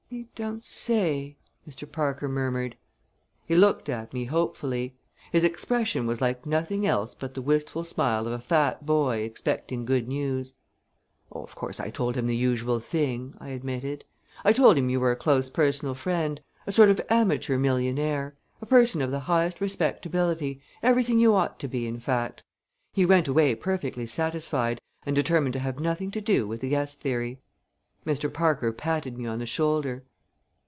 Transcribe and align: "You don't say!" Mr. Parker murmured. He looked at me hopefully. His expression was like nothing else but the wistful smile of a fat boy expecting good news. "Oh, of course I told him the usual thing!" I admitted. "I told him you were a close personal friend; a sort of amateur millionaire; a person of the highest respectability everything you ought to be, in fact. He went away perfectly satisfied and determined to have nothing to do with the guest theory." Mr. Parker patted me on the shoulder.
"You 0.13 0.27
don't 0.35 0.61
say!" 0.61 1.37
Mr. 1.65 1.89
Parker 1.89 2.27
murmured. 2.27 2.75
He 3.45 3.55
looked 3.55 3.87
at 3.87 4.11
me 4.13 4.25
hopefully. 4.25 4.97
His 5.31 5.45
expression 5.45 6.05
was 6.05 6.19
like 6.19 6.45
nothing 6.45 6.85
else 6.85 7.15
but 7.15 7.33
the 7.33 7.41
wistful 7.41 7.85
smile 7.85 8.27
of 8.27 8.33
a 8.33 8.39
fat 8.43 8.85
boy 8.85 9.19
expecting 9.19 9.85
good 9.85 10.09
news. 10.09 10.55
"Oh, 11.31 11.41
of 11.43 11.55
course 11.55 11.79
I 11.79 11.89
told 11.91 12.17
him 12.17 12.27
the 12.27 12.35
usual 12.35 12.81
thing!" 12.81 13.37
I 13.39 13.51
admitted. 13.51 14.03
"I 14.43 14.51
told 14.51 14.77
him 14.77 14.89
you 14.89 14.99
were 14.99 15.11
a 15.11 15.15
close 15.15 15.49
personal 15.49 15.95
friend; 15.95 16.41
a 16.67 16.73
sort 16.73 16.89
of 16.89 16.99
amateur 17.09 17.57
millionaire; 17.57 18.35
a 18.61 18.65
person 18.65 19.01
of 19.01 19.11
the 19.11 19.19
highest 19.21 19.61
respectability 19.61 20.59
everything 20.83 21.19
you 21.19 21.33
ought 21.33 21.57
to 21.59 21.69
be, 21.69 21.87
in 21.87 22.01
fact. 22.01 22.43
He 22.91 23.05
went 23.05 23.29
away 23.29 23.55
perfectly 23.55 24.05
satisfied 24.07 24.81
and 25.05 25.15
determined 25.15 25.53
to 25.53 25.59
have 25.59 25.79
nothing 25.79 26.11
to 26.11 26.19
do 26.19 26.45
with 26.45 26.59
the 26.59 26.67
guest 26.69 26.99
theory." 26.99 27.39
Mr. 28.03 28.33
Parker 28.33 28.71
patted 28.73 29.15
me 29.15 29.27
on 29.27 29.37
the 29.37 29.45
shoulder. 29.45 30.03